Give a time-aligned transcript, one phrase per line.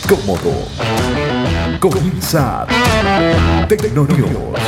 [0.00, 0.52] Cómodo.
[1.80, 2.66] Comienza
[3.68, 4.58] Tecnonews.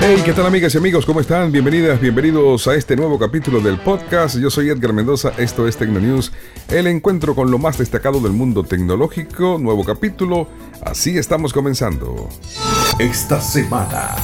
[0.00, 1.06] Hey, ¿qué tal amigas y amigos?
[1.06, 1.50] ¿Cómo están?
[1.50, 4.36] Bienvenidas, bienvenidos a este nuevo capítulo del podcast.
[4.36, 6.32] Yo soy Edgar Mendoza, esto es Tecnonews,
[6.68, 10.48] el encuentro con lo más destacado del mundo tecnológico, nuevo capítulo,
[10.82, 12.28] así estamos comenzando.
[12.98, 14.16] Esta semana.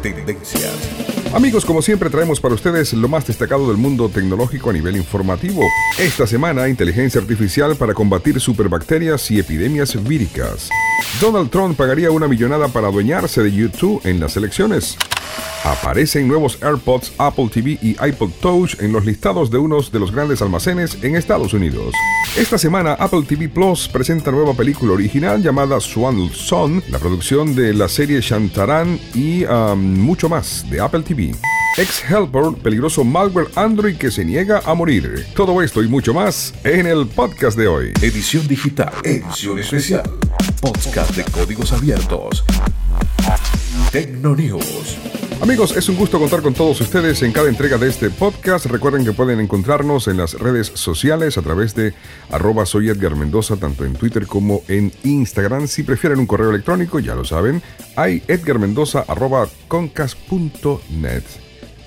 [0.00, 1.13] Tendencias.
[1.34, 5.62] Amigos, como siempre traemos para ustedes lo más destacado del mundo tecnológico a nivel informativo.
[5.98, 10.70] Esta semana, inteligencia artificial para combatir superbacterias y epidemias víricas.
[11.20, 14.96] Donald Trump pagaría una millonada para adueñarse de YouTube en las elecciones.
[15.64, 20.12] Aparecen nuevos AirPods, Apple TV y iPod Touch en los listados de unos de los
[20.12, 21.94] grandes almacenes en Estados Unidos.
[22.36, 27.72] Esta semana Apple TV Plus presenta nueva película original llamada Swan Song, la producción de
[27.72, 31.34] la serie Shantaran y um, mucho más de Apple TV.
[31.76, 35.26] Ex-Helper, peligroso malware Android que se niega a morir.
[35.34, 37.92] Todo esto y mucho más en el podcast de hoy.
[38.00, 38.92] Edición digital.
[39.02, 40.08] Edición especial.
[40.60, 42.44] Podcast de códigos abiertos.
[43.90, 45.13] Tecnonews.
[45.44, 48.64] Amigos, es un gusto contar con todos ustedes en cada entrega de este podcast.
[48.64, 51.92] Recuerden que pueden encontrarnos en las redes sociales a través de
[52.30, 55.68] arroba soy Edgar Mendoza, tanto en Twitter como en Instagram.
[55.68, 57.60] Si prefieren un correo electrónico, ya lo saben,
[57.94, 59.04] hay edgarmendoza.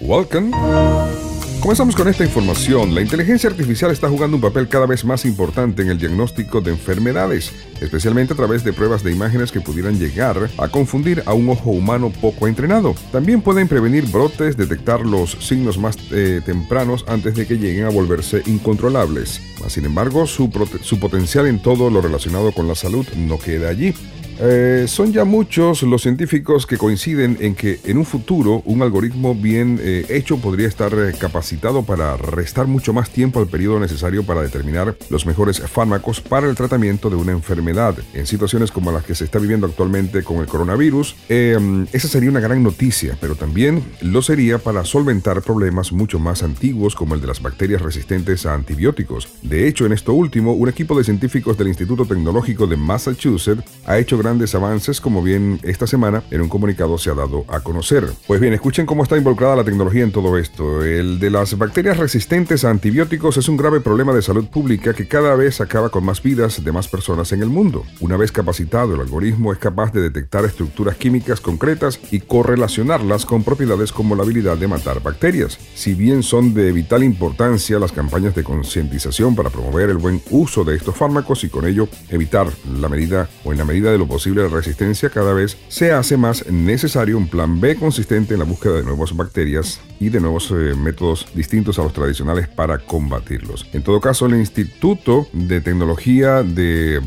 [0.01, 1.26] Welcome.
[1.61, 2.93] Comenzamos con esta información.
[2.93, 6.71] La inteligencia artificial está jugando un papel cada vez más importante en el diagnóstico de
[6.71, 11.49] enfermedades, especialmente a través de pruebas de imágenes que pudieran llegar a confundir a un
[11.49, 12.95] ojo humano poco entrenado.
[13.11, 17.89] También pueden prevenir brotes, detectar los signos más eh, tempranos antes de que lleguen a
[17.89, 19.41] volverse incontrolables.
[19.67, 20.49] Sin embargo, su,
[20.81, 23.93] su potencial en todo lo relacionado con la salud no queda allí.
[24.39, 29.33] Eh, son ya muchos los científicos que coinciden en que en un futuro un algoritmo
[29.33, 34.23] bien eh, hecho podría estar eh, capacitado para restar mucho más tiempo al periodo necesario
[34.23, 37.95] para determinar los mejores fármacos para el tratamiento de una enfermedad.
[38.13, 42.39] En situaciones como las que se está viviendo actualmente con el coronavirus, esa sería una
[42.39, 47.27] gran noticia, pero también lo sería para solventar problemas mucho más antiguos como el de
[47.27, 49.29] las bacterias resistentes a antibióticos.
[49.41, 53.97] De hecho, en esto último, un equipo de científicos del Instituto Tecnológico de Massachusetts ha
[53.97, 58.09] hecho grandes avances, como bien esta semana en un comunicado se ha dado a conocer.
[58.27, 60.83] Pues bien, escuchen cómo está involucrada la tecnología en todo esto.
[60.83, 65.07] El de las bacterias resistentes a antibióticos es un grave problema de salud pública que
[65.07, 67.85] cada vez acaba con más vidas de más personas en el mundo.
[68.01, 73.45] Una vez capacitado, el algoritmo es capaz de detectar estructuras químicas concretas y correlacionarlas con
[73.45, 75.57] propiedades como la habilidad de matar bacterias.
[75.73, 80.65] Si bien son de vital importancia las campañas de concientización para promover el buen uso
[80.65, 82.47] de estos fármacos y con ello evitar
[82.81, 86.45] la medida o en la medida de lo posible resistencia, cada vez se hace más
[86.49, 90.75] necesario un plan B consistente en la búsqueda de nuevas bacterias y de nuevos eh,
[90.75, 93.67] métodos distintos a los tradicionales para combatirlos.
[93.73, 97.01] En todo caso, el Instituto de Tecnología de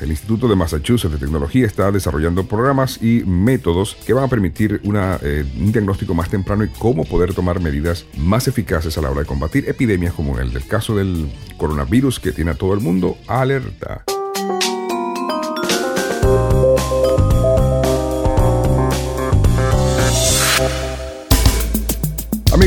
[0.00, 4.80] el Instituto de Massachusetts de Tecnología está desarrollando programas y métodos que van a permitir
[4.84, 9.20] eh, un diagnóstico más temprano y cómo poder tomar medidas más eficaces a la hora
[9.20, 13.16] de combatir epidemias como el del caso del coronavirus que tiene a todo el mundo
[13.26, 14.04] alerta.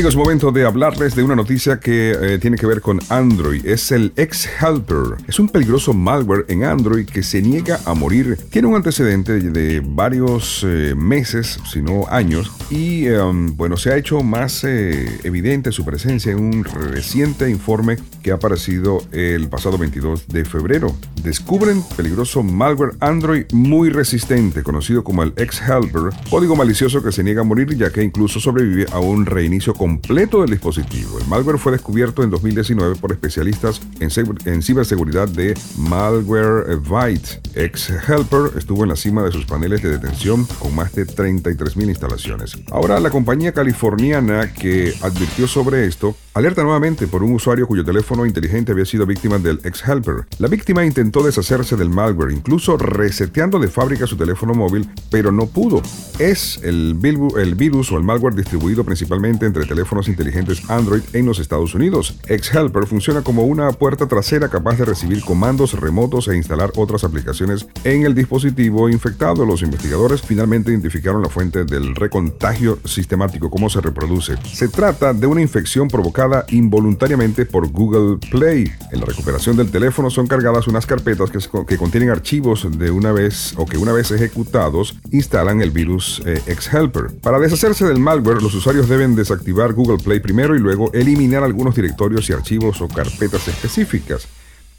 [0.02, 3.64] Amigos, momento de hablarles de una noticia que eh, tiene que ver con Android.
[3.64, 5.18] Es el X-Helper.
[5.28, 8.36] Es un peligroso malware en Android que se niega a morir.
[8.50, 13.96] Tiene un antecedente de varios eh, meses, si no años, y em, bueno, se ha
[13.96, 19.78] hecho más eh, evidente su presencia en un reciente informe que ha aparecido el pasado
[19.78, 20.96] 22 de febrero.
[21.22, 27.42] Descubren peligroso malware Android muy resistente, conocido como el X-Helper, código malicioso que se niega
[27.42, 31.18] a morir ya que incluso sobrevive a un reinicio completo del dispositivo.
[31.18, 37.40] El malware fue descubierto en 2019 por especialistas en, ciberseguridad de Malwarebytes.
[37.54, 42.58] X-Helper estuvo en la cima de sus paneles de detención con más de 33.000 instalaciones.
[42.70, 48.24] Ahora la compañía californiana que advirtió sobre esto alerta nuevamente por un usuario cuyo teléfono
[48.24, 50.26] inteligente había sido víctima del X-Helper.
[50.38, 55.46] La víctima intentó deshacerse del malware, incluso reseteando de fábrica su teléfono móvil, pero no
[55.46, 55.82] pudo.
[56.18, 56.98] Es el,
[57.36, 62.18] el virus o el malware distribuido principalmente entre teléfonos inteligentes Android en los Estados Unidos.
[62.26, 67.66] X-Helper funciona como una puerta trasera capaz de recibir comandos remotos e instalar otras aplicaciones
[67.84, 69.44] en el dispositivo infectado.
[69.44, 74.36] Los investigadores finalmente identificaron la fuente del recontagio sistemático, cómo se reproduce.
[74.44, 78.70] Se trata de una infección provocada involuntariamente por Google Play.
[78.90, 83.12] En la recuperación del teléfono son cargadas unas carpetas que, que contienen archivos de una
[83.12, 87.12] vez o que una vez ejecutados instalan el virus eh, X-Helper.
[87.20, 91.74] Para deshacerse del malware, los usuarios deben desactivar Google Play primero y luego eliminar algunos
[91.74, 94.28] directorios y archivos o carpetas específicas.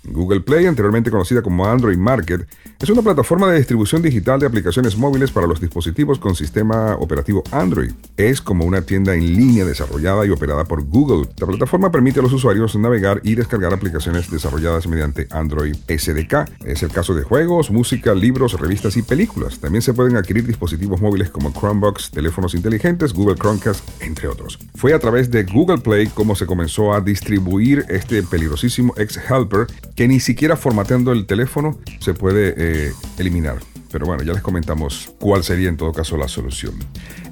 [0.06, 2.48] Google Play, anteriormente conocida como Android Market,
[2.80, 7.44] es una plataforma de distribución digital de aplicaciones móviles para los dispositivos con sistema operativo
[7.52, 7.92] Android.
[8.18, 11.30] Es como una tienda en línea desarrollada y operada por Google.
[11.38, 16.66] La plataforma permite a los usuarios navegar y descargar aplicaciones desarrolladas mediante Android SDK.
[16.66, 19.60] Es el caso de juegos, música, libros, revistas y películas.
[19.60, 24.60] También se pueden adquirir dispositivos móviles como Chromebox, teléfonos inteligentes, Google Chromecast, entre otros.
[24.76, 30.08] Fue a través de Google Play como se comenzó a distribuir este peligrosísimo ex-helper que
[30.08, 33.58] ni siquiera formateando el teléfono se puede eh, eliminar.
[33.92, 36.74] Pero bueno, ya les comentamos cuál sería en todo caso la solución.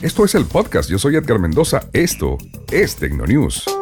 [0.02, 0.90] Esto es el podcast.
[0.90, 1.90] Yo soy Edgar Mendoza.
[1.92, 2.38] Esto
[2.72, 3.81] es Tecnonews.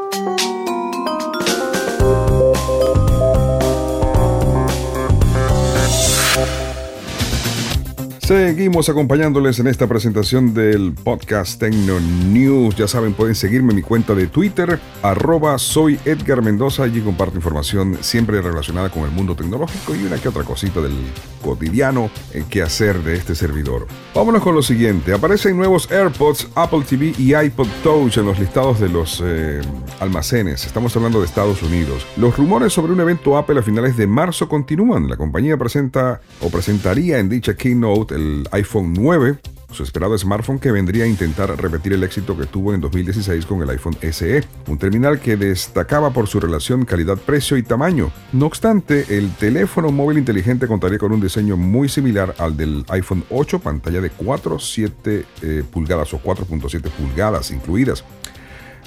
[8.29, 12.75] Seguimos acompañándoles en esta presentación del podcast Tecno News.
[12.75, 16.83] Ya saben, pueden seguirme en mi cuenta de Twitter, arroba soy Edgar Mendoza.
[16.83, 20.93] Allí comparto información siempre relacionada con el mundo tecnológico y una que otra cosita del
[21.41, 23.87] cotidiano en qué hacer de este servidor.
[24.13, 25.11] Vámonos con lo siguiente.
[25.11, 29.59] Aparecen nuevos AirPods, Apple TV y iPod Touch en los listados de los eh,
[29.99, 30.67] almacenes.
[30.67, 32.05] Estamos hablando de Estados Unidos.
[32.15, 35.09] Los rumores sobre un evento Apple a finales de marzo continúan.
[35.09, 39.37] La compañía presenta o presentaría en dicha keynote el iPhone 9,
[39.71, 43.61] su esperado smartphone que vendría a intentar repetir el éxito que tuvo en 2016 con
[43.61, 48.11] el iPhone SE, un terminal que destacaba por su relación calidad-precio y tamaño.
[48.33, 53.23] No obstante, el teléfono móvil inteligente contaría con un diseño muy similar al del iPhone
[53.29, 58.03] 8, pantalla de 4.7 eh, pulgadas o 4.7 pulgadas incluidas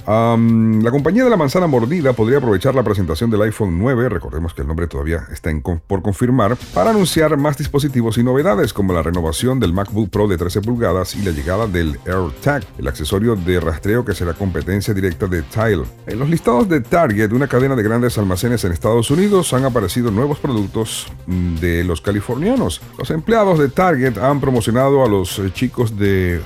[0.05, 4.61] la compañía de la manzana mordida podría aprovechar la presentación del iPhone 9, recordemos que
[4.61, 5.53] el nombre todavía está
[5.87, 10.37] por confirmar, para anunciar más dispositivos y novedades como la renovación del MacBook Pro de
[10.37, 15.27] 13 pulgadas y la llegada del AirTag, el accesorio de rastreo que será competencia directa
[15.27, 15.83] de Tile.
[16.07, 20.11] En los listados de Target, una cadena de grandes almacenes en Estados Unidos, han aparecido
[20.11, 22.81] nuevos productos mm, de los californianos.
[22.97, 26.41] Los empleados de Target han promocionado a los eh, chicos de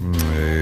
[0.00, 0.61] mm, eh,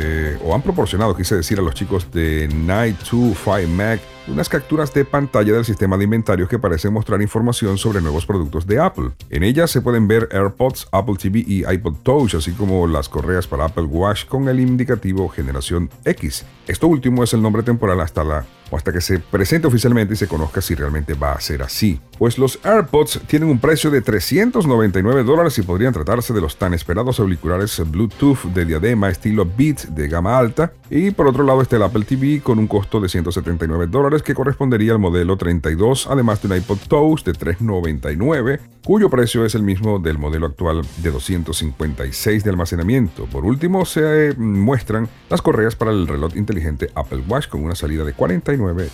[0.54, 5.52] han proporcionado, quise decir, a los chicos de Night 25 Mac unas capturas de pantalla
[5.52, 9.10] del sistema de inventario que parecen mostrar información sobre nuevos productos de Apple.
[9.28, 13.46] En ellas se pueden ver AirPods, Apple TV y iPod Touch, así como las correas
[13.46, 16.44] para Apple Watch con el indicativo generación X.
[16.66, 20.16] Esto último es el nombre temporal hasta la o hasta que se presente oficialmente y
[20.16, 22.00] se conozca si realmente va a ser así.
[22.20, 26.74] Pues los AirPods tienen un precio de 399 dólares y podrían tratarse de los tan
[26.74, 30.74] esperados auriculares Bluetooth de diadema estilo Beat de gama alta.
[30.90, 34.34] Y por otro lado está el Apple TV con un costo de 179 dólares que
[34.34, 39.62] correspondería al modelo 32, además de un iPod Touch de 399, cuyo precio es el
[39.62, 43.24] mismo del modelo actual de 256 de almacenamiento.
[43.32, 48.04] Por último, se muestran las correas para el reloj inteligente Apple Watch con una salida
[48.04, 48.90] de 49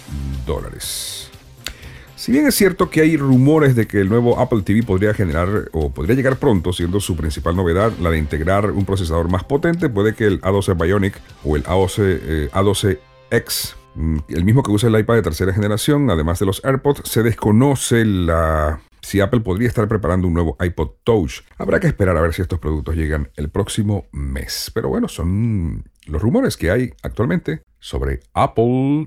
[0.47, 1.33] dólares.
[2.17, 5.69] Si bien es cierto que hay rumores de que el nuevo Apple TV podría generar
[5.73, 9.89] o podría llegar pronto, siendo su principal novedad la de integrar un procesador más potente,
[9.89, 14.99] puede que el A12 Bionic o el A12, A12X Mm, el mismo que usa el
[14.99, 19.87] iPad de tercera generación, además de los AirPods, se desconoce la si Apple podría estar
[19.89, 21.43] preparando un nuevo iPod Touch.
[21.59, 24.71] Habrá que esperar a ver si estos productos llegan el próximo mes.
[24.75, 29.05] Pero bueno, son los rumores que hay actualmente sobre Apple.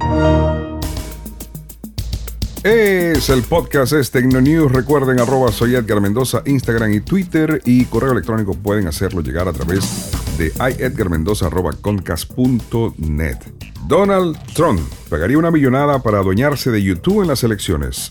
[2.64, 4.74] Es el podcast, es Tecnonews.
[4.74, 7.62] Recuerden, arroba soy Edgar Mendoza, Instagram y Twitter.
[7.64, 13.38] Y correo electrónico pueden hacerlo llegar a través de iedgarmendoza.concast.net.
[13.88, 18.10] Donald Trump pagaría una millonada para adueñarse de YouTube en las elecciones.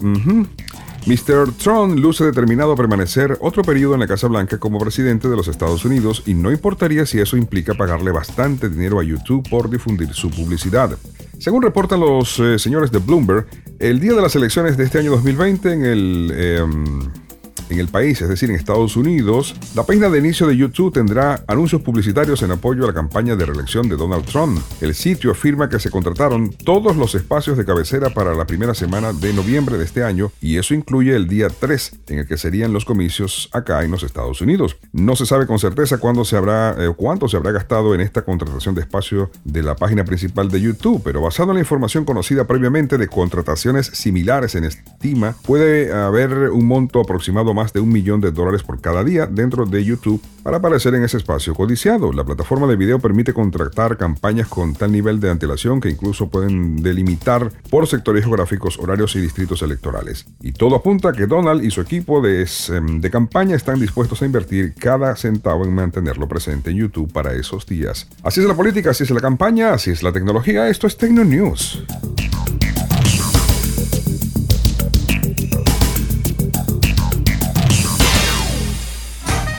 [1.08, 1.52] Mr.
[1.52, 5.48] Trump luce determinado a permanecer otro periodo en la Casa Blanca como presidente de los
[5.48, 10.12] Estados Unidos y no importaría si eso implica pagarle bastante dinero a YouTube por difundir
[10.12, 10.98] su publicidad.
[11.38, 13.46] Según reportan los eh, señores de Bloomberg,
[13.78, 16.32] el día de las elecciones de este año 2020 en el...
[16.36, 17.27] Em,
[17.68, 21.44] en el país, es decir, en Estados Unidos, la página de inicio de YouTube tendrá
[21.46, 24.60] anuncios publicitarios en apoyo a la campaña de reelección de Donald Trump.
[24.80, 29.12] El sitio afirma que se contrataron todos los espacios de cabecera para la primera semana
[29.12, 32.72] de noviembre de este año y eso incluye el día 3 en el que serían
[32.72, 34.76] los comicios acá en los Estados Unidos.
[34.92, 38.22] No se sabe con certeza cuándo se habrá eh, cuánto se habrá gastado en esta
[38.22, 42.46] contratación de espacio de la página principal de YouTube, pero basado en la información conocida
[42.46, 48.20] previamente de contrataciones similares en estima, puede haber un monto aproximado más de un millón
[48.20, 52.12] de dólares por cada día dentro de YouTube para aparecer en ese espacio codiciado.
[52.12, 56.82] La plataforma de video permite contratar campañas con tal nivel de antelación que incluso pueden
[56.82, 60.26] delimitar por sectores geográficos, horarios y distritos electorales.
[60.40, 64.26] Y todo apunta a que Donald y su equipo de, em, campaña están dispuestos a
[64.26, 68.06] invertir cada centavo en mantenerlo presente en YouTube para esos días.
[68.22, 70.68] Así es la política, así es la campaña, así es la tecnología.
[70.68, 71.82] Esto es Tecno News.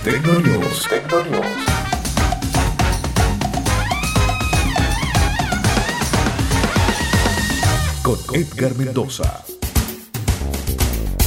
[0.03, 0.87] Tecnonews.
[0.87, 1.45] Tecnonews.
[8.01, 9.43] Con Edgar Mendoza.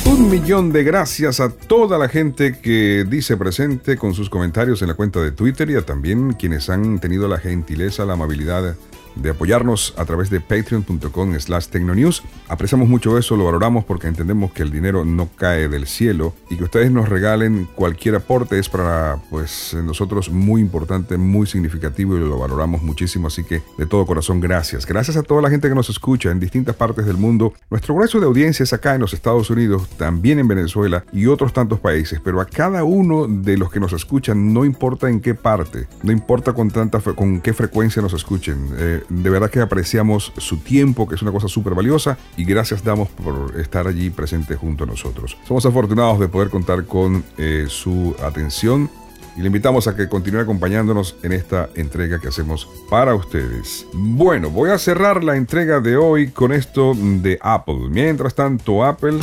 [0.06, 4.88] Un millón de gracias a toda la gente que dice presente con sus comentarios en
[4.88, 8.74] la cuenta de Twitter y a también quienes han tenido la gentileza, la amabilidad
[9.14, 12.22] de apoyarnos a través de patreon.com slash tecnonews.
[12.48, 16.56] Apreciamos mucho eso, lo valoramos porque entendemos que el dinero no cae del cielo y
[16.56, 22.20] que ustedes nos regalen cualquier aporte es para pues nosotros muy importante, muy significativo y
[22.20, 24.86] lo valoramos muchísimo, así que de todo corazón gracias.
[24.86, 27.52] Gracias a toda la gente que nos escucha en distintas partes del mundo.
[27.70, 31.52] Nuestro grueso de audiencia es acá en los Estados Unidos, también en Venezuela y otros
[31.52, 35.34] tantos países, pero a cada uno de los que nos escuchan, no importa en qué
[35.34, 38.68] parte, no importa con tanta con qué frecuencia nos escuchen.
[38.76, 42.84] Eh, de verdad que apreciamos su tiempo, que es una cosa súper valiosa, y gracias
[42.84, 45.36] damos por estar allí presente junto a nosotros.
[45.46, 48.90] Somos afortunados de poder contar con eh, su atención
[49.36, 53.86] y le invitamos a que continúe acompañándonos en esta entrega que hacemos para ustedes.
[53.94, 57.88] Bueno, voy a cerrar la entrega de hoy con esto de Apple.
[57.88, 59.18] Mientras tanto, Apple...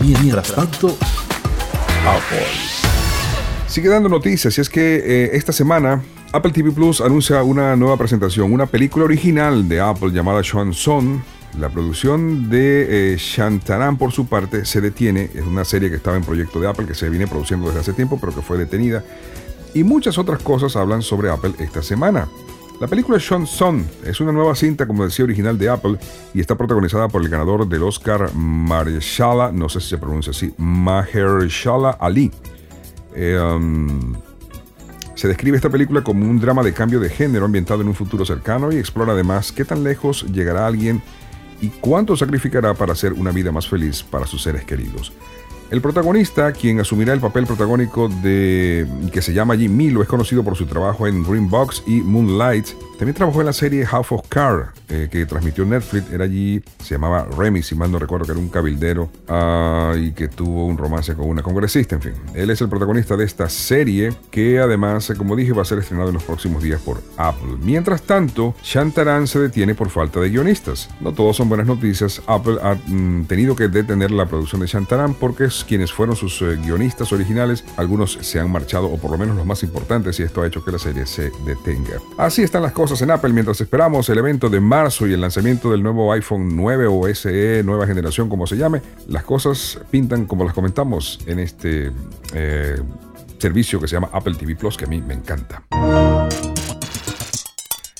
[0.00, 0.88] Mientras tanto,
[2.06, 2.46] Apple.
[3.66, 7.96] Sigue dando noticias y es que eh, esta semana Apple TV Plus anuncia una nueva
[7.96, 11.22] presentación, una película original de Apple llamada Sean Son.
[11.58, 13.18] La producción de eh,
[13.98, 15.30] por su parte, se detiene.
[15.34, 17.92] Es una serie que estaba en proyecto de Apple, que se viene produciendo desde hace
[17.94, 19.02] tiempo, pero que fue detenida.
[19.72, 22.28] Y muchas otras cosas hablan sobre Apple esta semana.
[22.78, 25.96] La película Sean Son es una nueva cinta, como decía, original de Apple
[26.34, 30.52] y está protagonizada por el ganador del Oscar Mahershala, no sé si se pronuncia así,
[30.58, 32.30] Mahershala Ali.
[33.16, 34.14] Eh, um,
[35.18, 38.24] se describe esta película como un drama de cambio de género ambientado en un futuro
[38.24, 41.02] cercano y explora además qué tan lejos llegará alguien
[41.60, 45.12] y cuánto sacrificará para hacer una vida más feliz para sus seres queridos.
[45.72, 50.44] El protagonista, quien asumirá el papel protagónico de que se llama Jim Milo, es conocido
[50.44, 52.68] por su trabajo en Green Box y Moonlight.
[52.98, 56.10] También trabajó en la serie House of Cards, eh, que transmitió Netflix.
[56.10, 60.10] Era allí, se llamaba Remy, si mal no recuerdo, que era un cabildero uh, y
[60.10, 61.94] que tuvo un romance con una congresista.
[61.94, 65.64] En fin, él es el protagonista de esta serie, que además, como dije, va a
[65.64, 67.56] ser estrenado en los próximos días por Apple.
[67.62, 70.90] Mientras tanto, Shantaran se detiene por falta de guionistas.
[71.00, 72.20] No todos son buenas noticias.
[72.26, 76.42] Apple ha mm, tenido que detener la producción de Shantaran porque es quienes fueron sus
[76.42, 80.24] eh, guionistas originales, algunos se han marchado, o por lo menos los más importantes, y
[80.24, 82.00] esto ha hecho que la serie se detenga.
[82.16, 85.70] Así están las cosas en Apple mientras esperamos el evento de marzo y el lanzamiento
[85.70, 88.80] del nuevo iPhone 9 o SE, nueva generación, como se llame.
[89.08, 91.92] Las cosas pintan como las comentamos en este
[92.32, 92.80] eh,
[93.38, 95.62] servicio que se llama Apple TV Plus, que a mí me encanta.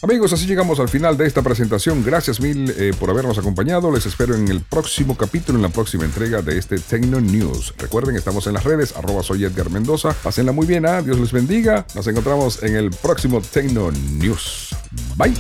[0.01, 2.05] Amigos, así llegamos al final de esta presentación.
[2.05, 3.91] Gracias mil eh, por habernos acompañado.
[3.91, 7.75] Les espero en el próximo capítulo, en la próxima entrega de este Tecno News.
[7.79, 10.15] Recuerden, estamos en las redes, arroba soy Edgar Mendoza.
[10.23, 11.03] Pásenla muy bien, ¿ah?
[11.03, 11.85] Dios les bendiga.
[11.97, 14.71] Nos encontramos en el próximo Tecno News.
[15.17, 15.35] Bye.